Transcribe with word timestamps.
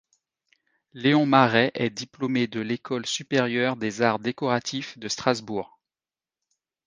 Léon 0.93 1.27
Maret 1.27 1.69
est 1.75 1.91
diplômé 1.91 2.47
de 2.47 2.59
l'École 2.59 3.05
supérieure 3.05 3.75
des 3.75 4.01
arts 4.01 4.17
décoratifs 4.17 4.97
de 4.97 5.07
Strasbourg. 5.07 5.79